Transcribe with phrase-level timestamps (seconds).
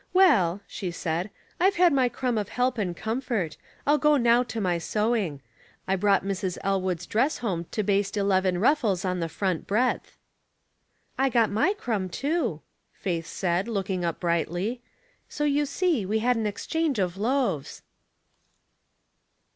[0.15, 1.29] "Well/' Bhe said,"
[1.59, 3.55] I've had my crumb of help and com fort;
[3.85, 5.43] ril go now to my sewing.
[5.87, 6.57] I brought Mrs.
[6.63, 10.17] El wood's dress home to baste eleven ruffles on the front breadth.""
[11.19, 12.63] I got my crumb, too,"
[12.95, 14.81] Faith said, looking up brightly.
[15.29, 17.83] "So you see we had an exchangr of loaves."